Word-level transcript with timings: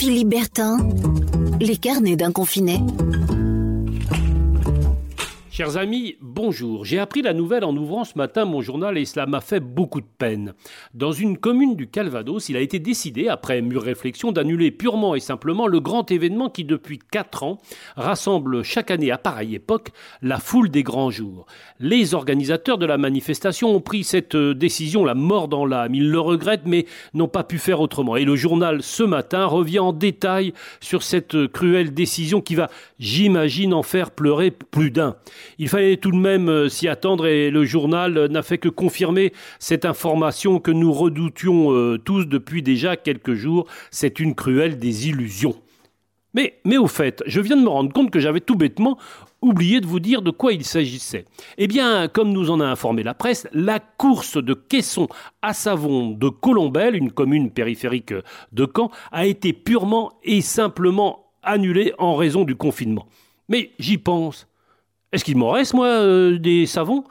Philippe 0.00 0.30
Bertin, 0.30 0.78
les 1.60 1.76
carnets 1.76 2.16
d'un 2.16 2.32
confiné. 2.32 2.80
Chers 5.60 5.76
amis, 5.76 6.16
bonjour. 6.22 6.86
J'ai 6.86 6.98
appris 6.98 7.20
la 7.20 7.34
nouvelle 7.34 7.66
en 7.66 7.76
ouvrant 7.76 8.04
ce 8.04 8.16
matin 8.16 8.46
mon 8.46 8.62
journal 8.62 8.96
et 8.96 9.04
cela 9.04 9.26
m'a 9.26 9.42
fait 9.42 9.60
beaucoup 9.60 10.00
de 10.00 10.06
peine. 10.06 10.54
Dans 10.94 11.12
une 11.12 11.36
commune 11.36 11.76
du 11.76 11.86
Calvados, 11.86 12.48
il 12.48 12.56
a 12.56 12.60
été 12.60 12.78
décidé, 12.78 13.28
après 13.28 13.60
mûre 13.60 13.82
réflexion, 13.82 14.32
d'annuler 14.32 14.70
purement 14.70 15.14
et 15.14 15.20
simplement 15.20 15.66
le 15.66 15.80
grand 15.80 16.10
événement 16.10 16.48
qui, 16.48 16.64
depuis 16.64 16.98
quatre 16.98 17.42
ans, 17.42 17.58
rassemble 17.94 18.62
chaque 18.64 18.90
année 18.90 19.10
à 19.10 19.18
pareille 19.18 19.54
époque 19.54 19.90
la 20.22 20.38
foule 20.38 20.70
des 20.70 20.82
grands 20.82 21.10
jours. 21.10 21.44
Les 21.78 22.14
organisateurs 22.14 22.78
de 22.78 22.86
la 22.86 22.96
manifestation 22.96 23.68
ont 23.68 23.82
pris 23.82 24.02
cette 24.02 24.34
décision 24.34 25.04
la 25.04 25.14
mort 25.14 25.46
dans 25.46 25.66
l'âme. 25.66 25.94
Ils 25.94 26.10
le 26.10 26.20
regrettent 26.20 26.64
mais 26.64 26.86
n'ont 27.12 27.28
pas 27.28 27.44
pu 27.44 27.58
faire 27.58 27.80
autrement. 27.80 28.16
Et 28.16 28.24
le 28.24 28.34
journal 28.34 28.82
ce 28.82 29.02
matin 29.02 29.44
revient 29.44 29.80
en 29.80 29.92
détail 29.92 30.54
sur 30.80 31.02
cette 31.02 31.48
cruelle 31.48 31.92
décision 31.92 32.40
qui 32.40 32.54
va, 32.54 32.70
j'imagine, 32.98 33.74
en 33.74 33.82
faire 33.82 34.10
pleurer 34.10 34.50
plus 34.50 34.90
d'un. 34.90 35.16
Il 35.58 35.68
fallait 35.68 35.96
tout 35.96 36.10
de 36.10 36.16
même 36.16 36.48
euh, 36.48 36.68
s'y 36.68 36.88
attendre 36.88 37.26
et 37.26 37.50
le 37.50 37.64
journal 37.64 38.26
n'a 38.26 38.42
fait 38.42 38.58
que 38.58 38.68
confirmer 38.68 39.32
cette 39.58 39.84
information 39.84 40.58
que 40.60 40.70
nous 40.70 40.92
redoutions 40.92 41.72
euh, 41.72 41.98
tous 41.98 42.24
depuis 42.26 42.62
déjà 42.62 42.96
quelques 42.96 43.34
jours. 43.34 43.66
C'est 43.90 44.20
une 44.20 44.34
cruelle 44.34 44.78
désillusion. 44.78 45.54
Mais, 46.34 46.60
au 46.76 46.86
fait, 46.86 47.22
je 47.26 47.40
viens 47.40 47.56
de 47.56 47.62
me 47.62 47.68
rendre 47.68 47.92
compte 47.92 48.10
que 48.10 48.20
j'avais 48.20 48.40
tout 48.40 48.54
bêtement 48.54 48.98
oublié 49.42 49.80
de 49.80 49.86
vous 49.86 50.00
dire 50.00 50.22
de 50.22 50.30
quoi 50.30 50.52
il 50.52 50.64
s'agissait. 50.64 51.24
Eh 51.58 51.66
bien, 51.66 52.08
comme 52.08 52.32
nous 52.32 52.50
en 52.50 52.60
a 52.60 52.66
informé 52.66 53.02
la 53.02 53.14
presse, 53.14 53.48
la 53.52 53.80
course 53.80 54.36
de 54.36 54.54
caisson 54.54 55.08
à 55.42 55.54
savon 55.54 56.10
de 56.10 56.28
Colombelle, 56.28 56.94
une 56.94 57.10
commune 57.10 57.50
périphérique 57.50 58.14
de 58.52 58.68
Caen, 58.76 58.90
a 59.10 59.26
été 59.26 59.52
purement 59.52 60.12
et 60.22 60.40
simplement 60.40 61.26
annulée 61.42 61.92
en 61.98 62.14
raison 62.14 62.44
du 62.44 62.54
confinement. 62.54 63.06
Mais 63.48 63.72
j'y 63.78 63.98
pense. 63.98 64.46
Est-ce 65.12 65.24
qu'il 65.24 65.36
m'en 65.36 65.50
reste, 65.50 65.74
moi, 65.74 65.86
euh, 65.86 66.38
des 66.38 66.66
savons? 66.66 67.04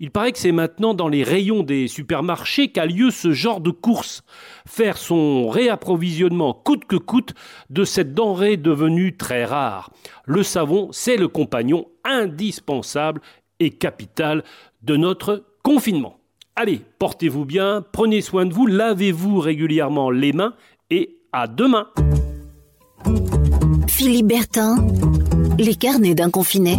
Il 0.00 0.10
paraît 0.10 0.32
que 0.32 0.38
c'est 0.38 0.52
maintenant 0.52 0.94
dans 0.94 1.06
les 1.06 1.22
rayons 1.22 1.62
des 1.62 1.86
supermarchés 1.86 2.68
qu'a 2.68 2.86
lieu 2.86 3.10
ce 3.10 3.30
genre 3.30 3.60
de 3.60 3.70
course. 3.70 4.24
Faire 4.66 4.96
son 4.96 5.48
réapprovisionnement 5.48 6.54
coûte 6.54 6.86
que 6.86 6.96
coûte 6.96 7.34
de 7.70 7.84
cette 7.84 8.12
denrée 8.12 8.56
devenue 8.56 9.16
très 9.16 9.44
rare. 9.44 9.90
Le 10.24 10.42
savon, 10.42 10.88
c'est 10.90 11.16
le 11.16 11.28
compagnon 11.28 11.86
indispensable 12.04 13.20
et 13.60 13.70
capital 13.70 14.42
de 14.82 14.96
notre 14.96 15.44
confinement. 15.62 16.18
Allez, 16.56 16.80
portez-vous 16.98 17.44
bien, 17.44 17.84
prenez 17.92 18.22
soin 18.22 18.44
de 18.44 18.52
vous, 18.52 18.66
lavez-vous 18.66 19.38
régulièrement 19.38 20.10
les 20.10 20.32
mains 20.32 20.54
et 20.90 21.16
à 21.32 21.46
demain. 21.46 21.86
Philippe 23.86 24.26
Bertin, 24.26 24.84
les 25.58 25.76
carnets 25.76 26.16
d'un 26.16 26.30
confiné. 26.30 26.78